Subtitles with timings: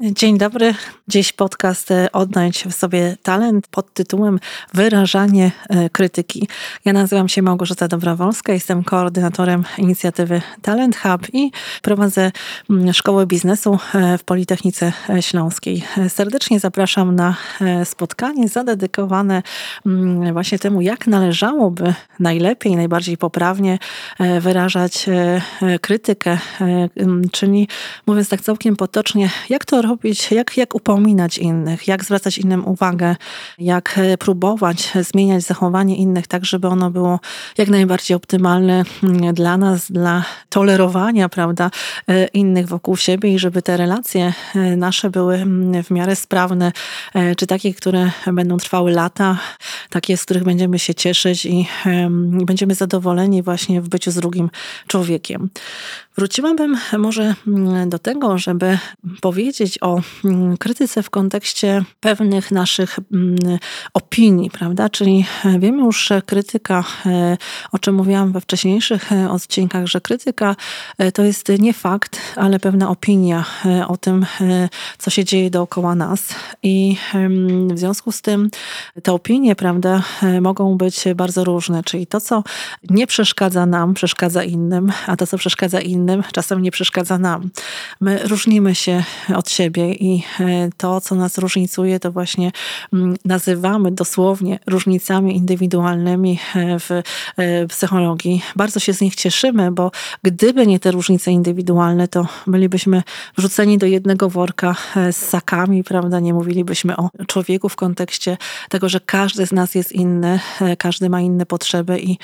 [0.00, 0.74] Dzień dobry.
[1.08, 4.38] Dziś podcast e, Odnajdź w sobie talent pod tytułem
[4.74, 6.48] Wyrażanie e, krytyki.
[6.84, 11.50] Ja nazywam się Małgorzata Dobrowolska, jestem koordynatorem inicjatywy Talent Hub i
[11.82, 12.32] prowadzę
[12.70, 15.82] mm, szkołę biznesu e, w Politechnice Śląskiej.
[16.08, 17.36] Serdecznie zapraszam na
[17.84, 19.42] spotkanie zadedykowane
[19.86, 23.78] mm, właśnie temu, jak należałoby najlepiej, najbardziej poprawnie
[24.40, 25.06] wyrażać
[25.80, 26.38] krytykę,
[27.32, 27.68] czyli
[28.06, 33.16] mówiąc tak całkiem potocznie, jak to robić, jak, jak upominać innych, jak zwracać innym uwagę,
[33.58, 37.20] jak e, próbować zmieniać zachowanie innych tak, żeby ono było
[37.58, 41.70] jak najbardziej optymalne mm, dla nas, dla tolerowania, prawda,
[42.08, 46.72] e, innych wokół siebie i żeby te relacje e, nasze były mm, w miarę sprawne,
[47.36, 49.38] czy takie, które będą trwały lata,
[49.90, 51.68] takie, z których będziemy się cieszyć i
[52.46, 54.50] będziemy zadowoleni właśnie w byciu z drugim
[54.86, 55.50] człowiekiem.
[56.16, 58.78] Wróciłabym może mm, do tego, żeby
[59.20, 63.58] powiedzieć o mm, krytyce w kontekście pewnych naszych mm,
[63.94, 64.88] opinii, prawda?
[64.88, 67.36] Czyli e, wiemy już, że krytyka, e,
[67.72, 70.56] o czym mówiłam we wcześniejszych e, odcinkach, że krytyka
[71.14, 73.44] to jest nie fakt, ale pewna opinia
[73.88, 74.26] o tym,
[74.98, 76.34] co się dzieje dookoła nas.
[76.62, 76.96] I
[77.70, 78.50] w związku z tym
[79.02, 80.02] te opinie, prawda,
[80.40, 81.82] mogą być bardzo różne.
[81.82, 82.42] Czyli to, co
[82.90, 87.50] nie przeszkadza nam, przeszkadza innym, a to, co przeszkadza innym, innym czasem nie przeszkadza nam.
[88.00, 92.52] My różnimy się od siebie i e, to, co nas różnicuje, to właśnie
[92.92, 97.02] mm, nazywamy dosłownie różnicami indywidualnymi e, w e,
[97.66, 98.42] psychologii.
[98.56, 99.90] Bardzo się z nich cieszymy, bo
[100.22, 103.02] gdyby nie te różnice indywidualne, to bylibyśmy
[103.36, 104.76] wrzuceni do jednego worka
[105.12, 106.20] z sakami, prawda?
[106.20, 108.36] Nie mówilibyśmy o człowieku w kontekście
[108.68, 110.40] tego, że każdy z nas jest inny,
[110.78, 112.18] każdy ma inne potrzeby i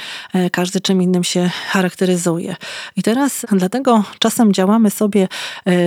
[0.52, 2.56] każdy czym innym się charakteryzuje.
[2.96, 5.28] I teraz dla Dlatego czasem działamy sobie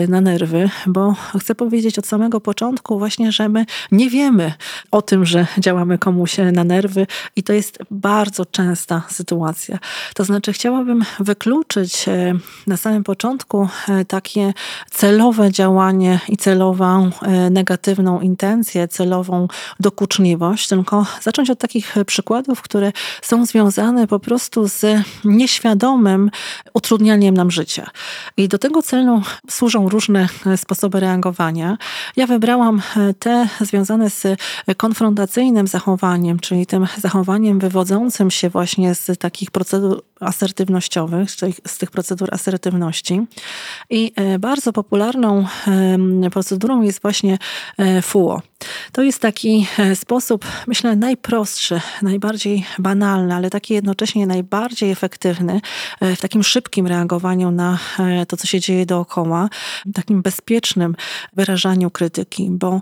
[0.08, 1.16] na nerwy, bo
[1.46, 4.54] chcę powiedzieć od samego początku właśnie, że my nie wiemy
[4.92, 9.80] o tym, że działamy komuś na nerwy i to jest bardzo częsta sytuacja.
[10.16, 12.34] To znaczy chciałabym wykluczyć e,
[12.68, 14.54] na samym początku e, takie
[14.92, 17.12] celowe działanie i celową
[17.52, 19.48] negatywną intencję, celową
[19.80, 22.92] dokuczliwość, tylko zacząć od takich przykładów, które
[23.22, 24.86] są związane po prostu z
[25.26, 26.32] nieświadomym
[26.74, 27.90] utrudnianiem nam życia.
[28.38, 31.25] I do tego celu służą różne e, sposoby reagowania.
[32.16, 34.24] Ja wybrałam e, te związane z
[34.78, 41.92] konfrontacyjnym zachowaniem, czyli tym zachowaniem wywodzącym się właśnie z takich procedur asertywnościowych, czyli z tych
[41.92, 43.22] procedur asertywności.
[43.90, 45.46] I e, bardzo popularną
[46.32, 47.38] procedurą jest właśnie
[48.02, 48.42] FUO.
[48.96, 55.62] To jest taki sposób, myślę, najprostszy, najbardziej banalny, ale taki jednocześnie najbardziej efektywny
[56.02, 59.50] w takim szybkim reagowaniu na e, to, co się dzieje dookoła,
[59.94, 60.96] takim bezpiecznym
[61.34, 62.82] wyrażaniu krytyki, bo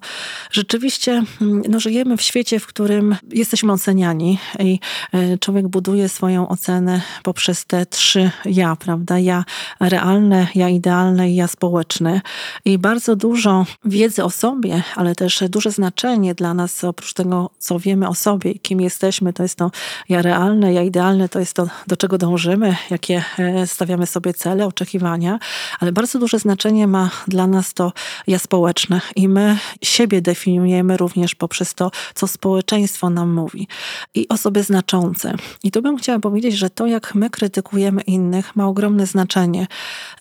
[0.51, 4.79] rzeczywiście mm, no, żyjemy w świecie, w którym jesteśmy oceniani i
[5.13, 9.19] e, człowiek buduje swoją ocenę poprzez te trzy ja, prawda?
[9.19, 9.43] Ja
[9.79, 12.21] realne, ja idealne i ja społeczne.
[12.65, 16.02] I bardzo dużo wiedzy o sobie, ale też duże znaczenie
[16.35, 19.71] dla nas, oprócz tego, co wiemy o sobie i kim jesteśmy, to jest to
[20.09, 24.65] ja realne, ja idealne, to jest to, do czego dążymy, jakie e, stawiamy sobie cele,
[24.65, 25.39] oczekiwania,
[25.79, 27.93] ale bardzo duże znaczenie ma dla nas to
[28.27, 33.67] ja społeczne i my siebie definiujemy również poprzez to, co społeczeństwo nam mówi.
[34.15, 35.33] I osoby znaczące.
[35.63, 39.67] I tu bym chciała powiedzieć, że to, jak my krytykujemy innych, ma ogromne znaczenie,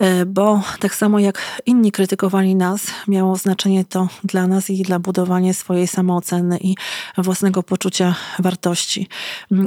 [0.00, 4.98] e, bo tak samo jak inni krytykowali nas, miało znaczenie to dla nas i dla
[4.98, 6.74] budowania swojej samooceny i
[7.18, 9.08] własnego poczucia wartości.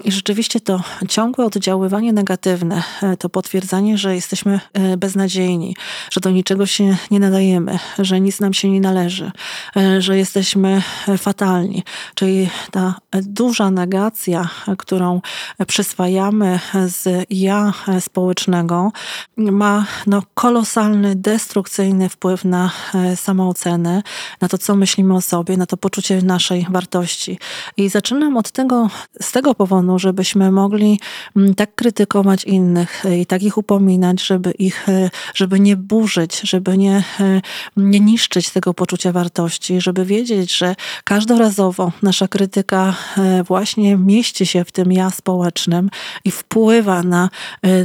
[0.03, 5.75] I rzeczywiście to ciągłe oddziaływanie negatywne, e, to potwierdzanie, że jesteśmy E, beznadziejni,
[6.11, 9.31] że do niczego się nie nadajemy, że nic nam się nie należy,
[9.77, 10.81] e, że jesteśmy
[11.17, 11.83] fatalni.
[12.15, 15.21] Czyli ta duża negacja, którą
[15.67, 18.91] przyswajamy z ja społecznego,
[19.37, 22.71] ma no, kolosalny, destrukcyjny wpływ na
[23.15, 24.03] samoocenę,
[24.41, 27.39] na to, co myślimy o sobie, na to poczucie naszej wartości.
[27.77, 28.89] I zaczynam od tego,
[29.21, 30.99] z tego powodu, żebyśmy mogli
[31.35, 36.77] mm, tak krytykować innych i tak ich upominać, żeby ich, e, żeby nie burzyć, żeby
[36.77, 37.41] nie, e,
[37.77, 44.65] nie niszczyć tego poczucia wartości, żeby wiedzieć, że każdorazowo nasza krytyka e, właśnie mieści się
[44.65, 45.89] w tym ja społecznym
[46.25, 47.29] i wpływa na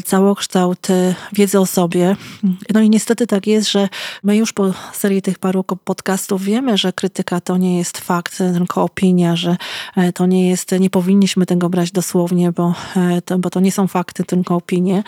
[0.05, 0.89] całokształt
[1.33, 2.17] wiedzy o sobie.
[2.75, 3.89] No i niestety tak jest, że
[4.23, 8.83] my już po serii tych paru podcastów wiemy, że krytyka to nie jest fakt, tylko
[8.83, 9.57] opinia, że
[10.15, 12.75] to nie jest, nie powinniśmy tego brać dosłownie, bo
[13.25, 15.03] to, bo to nie są fakty, tylko opinie.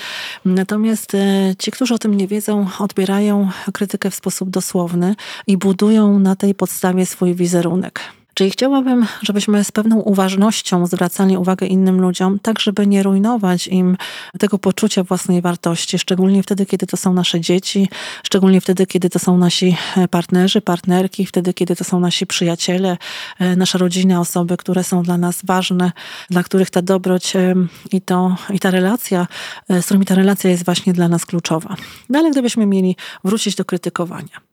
[0.44, 1.12] Natomiast
[1.58, 5.14] ci, którzy o tym nie wiedzą, odbierają krytykę w sposób dosłowny
[5.46, 8.00] i budują na tej podstawie swój wizerunek.
[8.34, 13.96] Czyli chciałabym, żebyśmy z pewną uważnością zwracali uwagę innym ludziom, tak żeby nie rujnować im
[14.38, 17.88] tego poczucia własnej wartości, szczególnie wtedy, kiedy to są nasze dzieci,
[18.22, 19.76] szczególnie wtedy, kiedy to są nasi
[20.10, 22.96] partnerzy, partnerki, wtedy, kiedy to są nasi przyjaciele,
[23.38, 25.92] e, nasza rodzina, osoby, które są dla nas ważne,
[26.30, 27.54] dla których ta dobroć e,
[27.92, 29.26] i, to, i ta relacja,
[29.68, 31.76] e, z którymi ta relacja jest właśnie dla nas kluczowa.
[32.08, 34.51] No ale gdybyśmy mieli wrócić do krytykowania.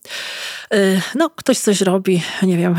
[1.16, 2.76] No, ktoś coś robi, nie wiem,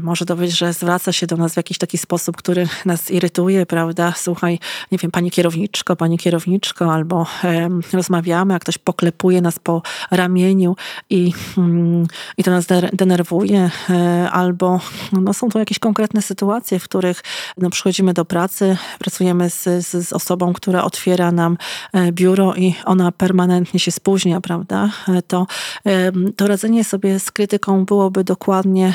[0.00, 3.10] może może to być, że zwraca się do nas w jakiś taki sposób, który nas
[3.10, 4.12] irytuje, prawda?
[4.16, 4.58] Słuchaj,
[4.92, 10.76] nie wiem, pani kierowniczko, pani kierowniczko, albo e, rozmawiamy, a ktoś poklepuje nas po ramieniu
[11.10, 12.06] i, mm,
[12.36, 14.80] i to nas denerwuje, e, albo
[15.12, 17.22] no, są to jakieś konkretne sytuacje, w których
[17.58, 21.56] no, przychodzimy do pracy, pracujemy z, z, z osobą, która otwiera nam
[21.92, 24.90] e, biuro i ona permanentnie się spóźnia, prawda?
[25.08, 25.46] E, to,
[25.86, 28.94] e, to radzenie sobie z krytyką byłoby dokładnie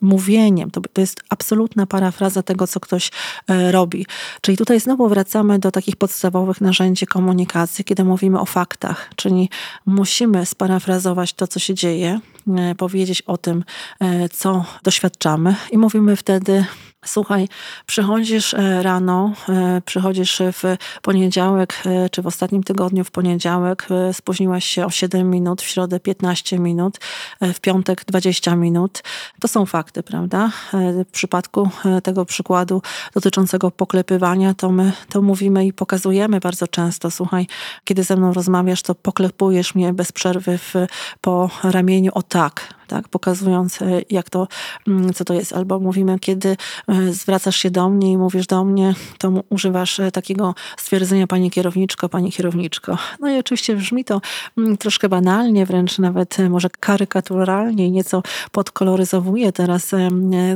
[0.00, 3.10] mówienie, to, to jest absolutna parafraza tego, co ktoś
[3.48, 4.06] e, robi.
[4.40, 9.50] Czyli tutaj znowu wracamy do takich podstawowych narzędzi komunikacji, kiedy mówimy o faktach, czyli
[9.86, 12.20] musimy sparafrazować to, co się dzieje,
[12.56, 13.64] e, powiedzieć o tym,
[14.00, 16.64] e, co doświadczamy i mówimy wtedy
[17.08, 17.48] Słuchaj,
[17.86, 24.64] przychodzisz e, rano, e, przychodzisz w poniedziałek, e, czy w ostatnim tygodniu w poniedziałek, spóźniłaś
[24.64, 26.98] się o 7 minut, w środę 15 minut,
[27.40, 29.02] w piątek 20 minut.
[29.40, 30.50] To są fakty, prawda?
[30.72, 31.70] W przypadku
[32.02, 32.82] tego przykładu
[33.14, 37.10] dotyczącego poklepywania, to my to mówimy i pokazujemy bardzo często.
[37.10, 37.46] Słuchaj,
[37.84, 40.74] kiedy ze mną rozmawiasz, to poklepujesz mnie bez przerwy w,
[41.20, 44.48] po ramieniu o tak tak, pokazując e, jak to,
[44.88, 45.52] mm, co to jest.
[45.52, 46.56] Albo mówimy, kiedy
[46.88, 51.50] e, zwracasz się do mnie i mówisz do mnie, to używasz e, takiego stwierdzenia pani
[51.50, 52.98] kierowniczko, pani kierowniczko.
[53.20, 54.20] No i oczywiście brzmi to
[54.58, 59.90] mm, troszkę banalnie, wręcz nawet może karykaturalnie i nieco podkoloryzowuje teraz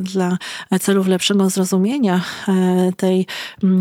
[0.01, 0.39] dla
[0.81, 2.21] celów lepszego zrozumienia
[2.97, 3.27] tej,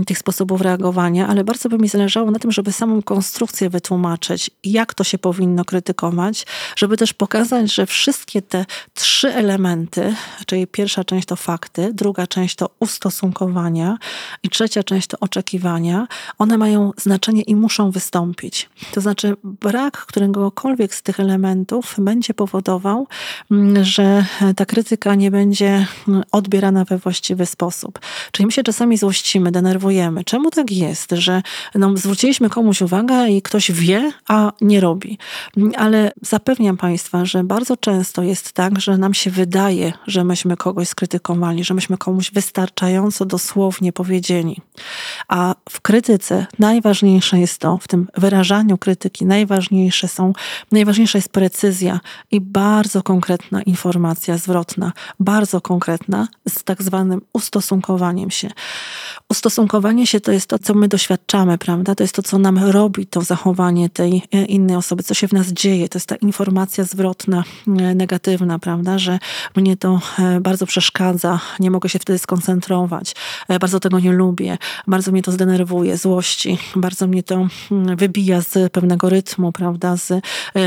[0.05, 4.93] tych sposobów reagowania, ale bardzo by mi zależało na tym, żeby samą konstrukcję wytłumaczyć, jak
[4.93, 6.45] to się powinno krytykować,
[6.75, 10.15] żeby też pokazać, że wszystkie te trzy elementy,
[10.45, 13.97] czyli pierwsza część to fakty, druga część to ustosunkowania
[14.43, 16.07] i trzecia część to oczekiwania,
[16.37, 18.69] one mają znaczenie i muszą wystąpić.
[18.93, 23.07] To znaczy, brak któregokolwiek z tych elementów będzie powodował,
[23.51, 27.99] mm, że ta krytyka nie będzie mm, odbierana we właściwy sposób.
[28.31, 30.23] Czyli my się czasami złościmy, denerwujemy.
[30.23, 31.41] Czemu tak jest, że
[31.75, 35.17] no, zwróciliśmy komuś uwagę i ktoś wie, a nie robi?
[35.77, 40.87] Ale zapewniam Państwa, że bardzo często jest tak, że nam się wydaje, że myśmy kogoś
[40.87, 44.61] skrytykowali, że myśmy komuś wystarczająco dosłownie powiedzieli.
[45.27, 50.33] A w krytyce najważniejsze jest to, w tym wyrażaniu krytyki, najważniejsze są,
[50.71, 51.99] najważniejsza jest precyzja
[52.31, 58.49] i bardzo konkretna informacja zwrotna, bardzo konkretna, z tak zwanym ustosunkowaniem się.
[59.29, 61.95] Ustosunkowanie się to jest to, co my doświadczamy, prawda?
[61.95, 65.33] To jest to, co nam robi to zachowanie tej e, innej osoby, co się w
[65.33, 65.89] nas dzieje.
[65.89, 68.99] To jest ta informacja zwrotna, e, negatywna, prawda?
[68.99, 69.19] Że
[69.55, 73.15] mnie to e, bardzo przeszkadza, nie mogę się wtedy skoncentrować,
[73.59, 74.57] bardzo tego nie lubię,
[74.87, 79.97] bardzo mnie to zdenerwuje, złości, bardzo mnie to mm, wybija z pewnego rytmu, prawda?
[79.97, 80.23] Z,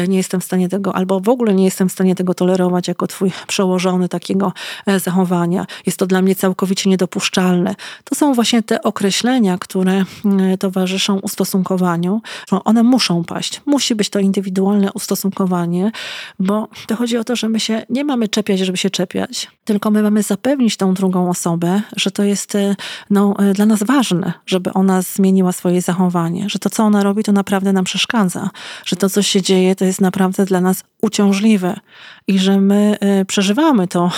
[0.08, 3.06] nie jestem w stanie tego, albo w ogóle nie jestem w stanie tego tolerować jako
[3.06, 4.52] twój przełożony takiego
[4.96, 5.66] zachowania.
[5.86, 7.74] Jest to dla mnie całkowicie niedopuszczalne.
[8.04, 12.22] To są właśnie właśnie te określenia, które mm, towarzyszą ustosunkowaniu,
[12.64, 13.60] one muszą paść.
[13.66, 15.92] Musi być to indywidualne ustosunkowanie,
[16.38, 19.90] bo to chodzi o to, że my się nie mamy czepiać, żeby się czepiać, tylko
[19.90, 22.76] my mamy zapewnić tą drugą osobę, że to jest e,
[23.10, 27.22] no, e, dla nas ważne, żeby ona zmieniła swoje zachowanie, że to, co ona robi,
[27.22, 28.50] to naprawdę nam przeszkadza,
[28.84, 31.80] że to, co się dzieje, to jest naprawdę dla nas uciążliwe
[32.26, 34.10] i że my e, przeżywamy to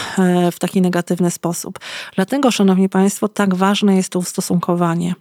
[0.52, 1.78] w taki negatywny sposób.
[2.14, 5.14] Dlatego, Szanowni Państwo, tak ważne jest to ustosunkowanie.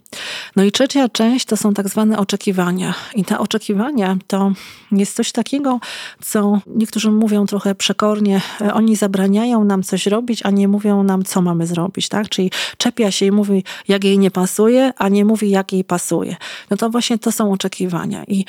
[0.56, 2.94] No i trzecia część to są tak zwane oczekiwania.
[3.14, 4.52] I te oczekiwania to
[4.92, 5.80] jest coś takiego,
[6.22, 8.40] co niektórzy mówią trochę przekornie,
[8.72, 12.28] oni zabraniają nam coś robić, a nie mówią nam, co mamy zrobić, tak?
[12.28, 16.36] Czyli czepia się i mówi, jak jej nie pasuje, a nie mówi, jak jej pasuje.
[16.70, 18.24] No to właśnie to są oczekiwania.
[18.24, 18.44] I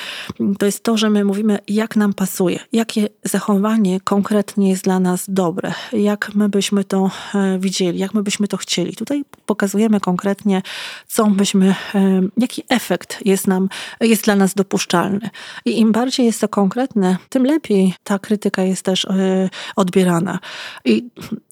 [0.60, 5.26] to jest to, że my mówimy, jak nam pasuje, jakie zachowanie konkretnie jest dla nas
[5.28, 8.96] dobre, jak my byśmy to e, widzieli, jak my byśmy to chcieli.
[8.96, 10.62] Tutaj pokazujemy konkretnie,
[11.08, 13.70] co byśmy, e, jaki efekt jest nam,
[14.02, 15.30] jest dla nas dopuszczalny.
[15.66, 19.37] I im bardziej jest to konkretne, tym lepiej ta krytyka jest też e,
[19.76, 20.40] odbierana.
[20.86, 21.06] I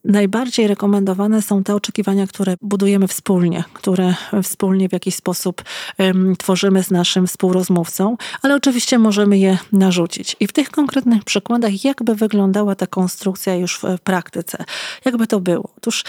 [0.05, 4.13] najbardziej rekomendowane są te oczekiwania, które budujemy wspólnie, które
[4.43, 5.63] wspólnie w jakiś sposób
[5.97, 10.35] um, tworzymy z naszym współrozmówcą, ale oczywiście możemy je narzucić.
[10.39, 14.65] I w tych konkretnych przykładach, jakby wyglądała ta konstrukcja już w praktyce?
[15.05, 15.69] Jakby to było?
[15.77, 16.03] Otóż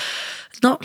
[0.63, 0.79] no,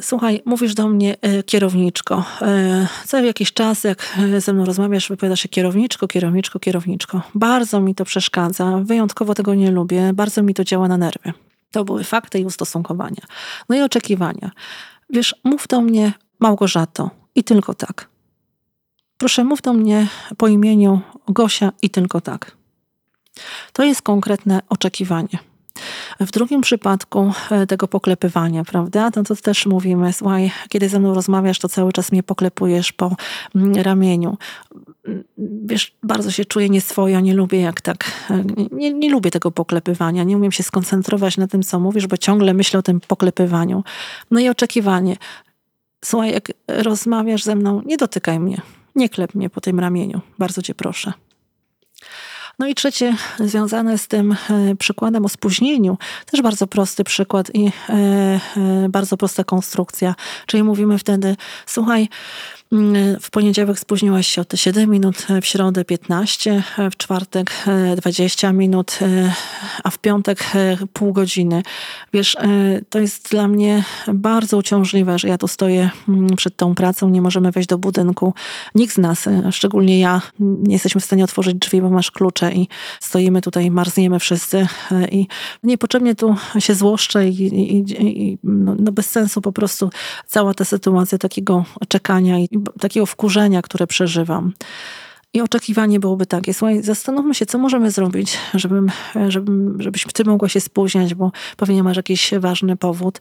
[0.00, 2.24] słuchaj, mówisz do mnie e, kierowniczko.
[2.42, 7.22] E, co jakiś czas, jak ze mną rozmawiasz, wypowiadasz się kierowniczko, kierowniczko, kierowniczko.
[7.34, 11.32] Bardzo mi to przeszkadza, wyjątkowo tego nie lubię, bardzo mi to działa na nerwy.
[11.70, 13.24] To były fakty i ustosunkowania.
[13.68, 14.50] No i oczekiwania.
[15.10, 18.08] Wiesz, mów do mnie Małgorzato i tylko tak.
[19.18, 22.56] Proszę, mów do mnie po imieniu Gosia i tylko tak.
[23.72, 25.38] To jest konkretne oczekiwanie.
[26.20, 31.14] W drugim przypadku e, tego poklepywania, prawda, no to też mówimy, słuchaj, kiedy ze mną
[31.14, 33.16] rozmawiasz, to cały czas mnie poklepujesz po
[33.54, 34.38] mm, ramieniu.
[35.64, 38.28] Wiesz, bardzo się czuję nieswojo, nie lubię jak tak,
[38.72, 42.54] nie, nie lubię tego poklepywania, nie umiem się skoncentrować na tym, co mówisz, bo ciągle
[42.54, 43.84] myślę o tym poklepywaniu.
[44.30, 45.16] No i oczekiwanie.
[46.04, 48.60] Słuchaj, jak rozmawiasz ze mną, nie dotykaj mnie,
[48.94, 51.12] nie klep mnie po tym ramieniu, bardzo cię proszę.
[52.60, 57.66] No i trzecie, związane z tym e, przykładem o spóźnieniu, też bardzo prosty przykład i
[57.66, 58.40] e, e,
[58.88, 60.14] bardzo prosta konstrukcja.
[60.46, 61.36] Czyli mówimy wtedy,
[61.66, 62.08] słuchaj,
[63.20, 67.64] w poniedziałek spóźniłaś się o te 7 minut, w środę 15, w czwartek
[67.96, 68.98] 20 minut,
[69.84, 70.52] a w piątek
[70.92, 71.62] pół godziny.
[72.12, 72.36] Wiesz,
[72.90, 73.84] to jest dla mnie
[74.14, 78.34] bardzo uciążliwe, że ja tu stoję mm, przed tą pracą, nie możemy wejść do budynku.
[78.74, 82.68] Nikt z nas, szczególnie ja, nie jesteśmy w stanie otworzyć drzwi, bo masz klucze i
[83.00, 84.66] stoimy tutaj, marzniemy wszyscy
[85.10, 85.26] i
[85.62, 89.90] niepotrzebnie tu się złoszczę i, i, i no, no bez sensu po prostu
[90.26, 94.52] cała ta sytuacja takiego czekania i takiego wkurzenia, które przeżywam.
[95.34, 98.90] I oczekiwanie byłoby takie, słuchaj, zastanówmy się, co możemy zrobić, żebym,
[99.28, 103.20] żebym, żebyś ty mogła się spóźniać, bo pewnie masz jakiś ważny powód,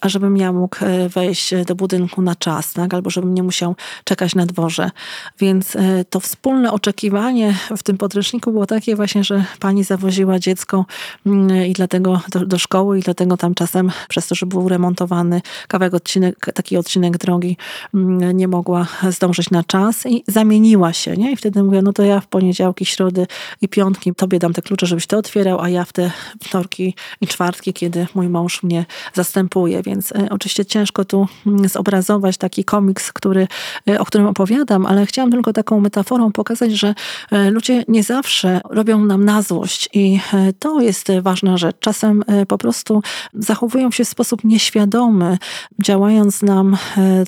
[0.00, 2.94] a żebym ja mógł e, wejść do budynku na czas, tak?
[2.94, 4.90] albo żebym nie musiał czekać na dworze.
[5.38, 10.86] Więc e, to wspólne oczekiwanie w tym podręczniku było takie właśnie, że pani zawoziła dziecko
[11.26, 15.42] mm, i dlatego do, do szkoły i dlatego tam czasem przez to, że był remontowany
[15.68, 17.56] kawałek odcinek, taki odcinek drogi,
[17.94, 21.32] mm, nie mogła zdążyć na czas i zamieniła się, nie?
[21.32, 23.26] I wtedy mówię, no to ja w poniedziałki, środy
[23.60, 26.10] i piątki tobie dam te klucze, żebyś to otwierał, a ja w te
[26.44, 28.84] wtorki i czwartki, kiedy mój mąż mnie
[29.14, 29.82] zastępuje.
[29.82, 33.48] Więc e, oczywiście ciężko tu mm, zobrazować taki komiks, który,
[33.88, 36.94] e, o którym opowiadam, ale chciałam tylko taką metaforą pokazać, że
[37.30, 40.20] e, ludzie nie zawsze robią nam na złość i
[40.58, 41.76] to jest ważna rzecz.
[41.80, 43.02] Czasem po prostu
[43.34, 45.38] zachowują się w sposób nieświadomy,
[45.82, 46.76] działając nam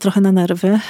[0.00, 0.80] trochę na nerwy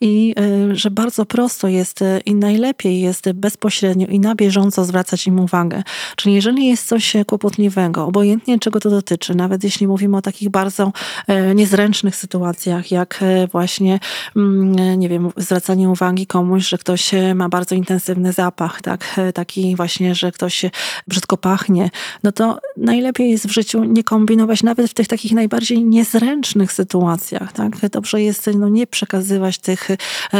[0.00, 0.34] i
[0.72, 5.82] że bardzo prosto jest i naj najlepiej jest bezpośrednio i na bieżąco zwracać im uwagę.
[6.16, 10.92] Czyli jeżeli jest coś kłopotliwego, obojętnie czego to dotyczy, nawet jeśli mówimy o takich bardzo
[11.26, 14.00] e, niezręcznych sytuacjach, jak e, właśnie,
[14.36, 19.76] mm, nie wiem, zwracanie uwagi komuś, że ktoś e, ma bardzo intensywny zapach, tak, taki
[19.76, 20.64] właśnie, że ktoś
[21.08, 21.90] brzydko pachnie,
[22.22, 27.52] no to najlepiej jest w życiu nie kombinować nawet w tych takich najbardziej niezręcznych sytuacjach,
[27.52, 27.88] tak.
[27.90, 29.88] Dobrze jest no, nie przekazywać tych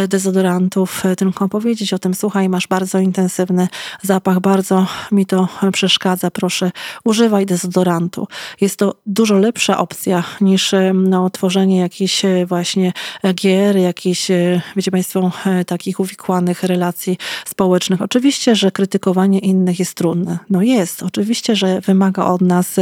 [0.09, 3.68] dezodorantów, tylko powiedzieć o tym, słuchaj, masz bardzo intensywny
[4.02, 6.70] zapach, bardzo mi to przeszkadza, proszę
[7.04, 8.28] używaj dezodorantu.
[8.61, 12.92] Jest to dużo lepsza opcja niż no, tworzenie jakichś e, właśnie
[13.34, 18.02] gier, jakichś, e, wiecie Państwo, e, takich uwikłanych relacji społecznych.
[18.02, 20.38] Oczywiście, że krytykowanie innych jest trudne.
[20.50, 22.76] No jest, oczywiście, że wymaga od nas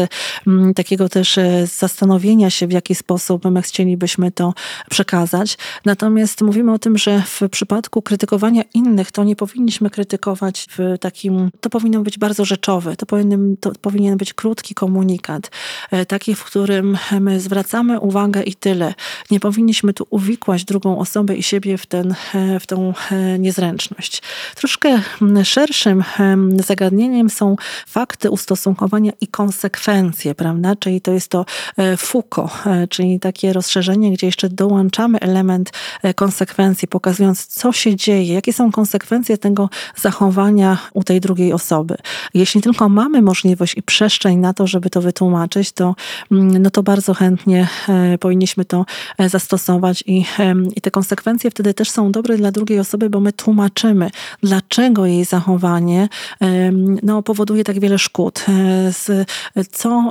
[0.75, 4.55] takiego też zastanowienia się, w jaki sposób my chcielibyśmy to
[4.91, 5.59] przekazać.
[5.85, 11.51] Natomiast mówimy o tym, że w przypadku krytykowania innych to nie powinniśmy krytykować w takim,
[11.61, 15.51] to powinno być bardzo rzeczowe, to powinien, to powinien być krótki komunikat,
[15.91, 18.95] e, taki, w którym my zwracamy uwagę i tyle.
[19.31, 24.23] Nie powinniśmy tu uwikłać drugą osobę i siebie w, ten, e, w tą e, niezręczność.
[24.55, 25.03] Troszkę
[25.45, 26.05] szerszym
[26.65, 30.77] zagadnieniem są fakty ustosunkowania i konsekwencje, prawda?
[30.77, 31.45] Czyli to jest to
[31.99, 32.53] Foucault,
[32.91, 35.71] czyli takie rozszerzenie, gdzie jeszcze dołączamy element
[36.15, 41.95] konsekwencji, pokazując, co się dzieje, jakie są konsekwencje konsekwencje tego zachowania u tej drugiej osoby.
[42.35, 45.95] Jeśli tylko mamy możliwość i przestrzeń na to, żeby to wytłumaczyć, to,
[46.31, 48.85] mm, no to bardzo chętnie e, powinniśmy to
[49.19, 50.25] e, zastosować i,
[50.77, 54.11] i te konsekwencje wtedy też są dobre dla drugiej osoby, bo my tłumaczymy,
[54.43, 56.09] dlaczego jej zachowanie
[57.03, 60.11] no, powoduje tak wiele szkód, e, co,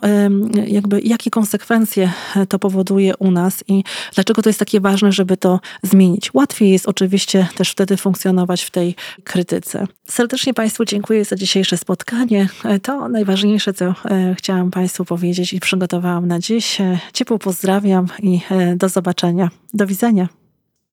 [0.68, 2.12] jakby, jakie konsekwencje
[2.50, 3.84] to powoduje u nas i
[4.16, 6.34] dlaczego to jest takie ważne, żeby to zmienić.
[6.34, 9.88] Łatwiej jest oczywiście też wtedy funkcjonować w tej tej krytyce.
[10.08, 12.50] Serdecznie Państwu dziękuję za dzisiejsze spotkanie.
[12.82, 13.94] To najważniejsze, co
[14.38, 16.78] chciałam Państwu powiedzieć i przygotowałam na dziś.
[17.14, 18.40] Ciepło pozdrawiam i
[18.76, 19.50] do zobaczenia.
[19.74, 20.28] Do widzenia.